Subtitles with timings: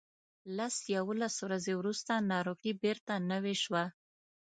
[0.57, 3.83] لس یوولس ورځې وروسته ناروغي بیرته نوې شوه.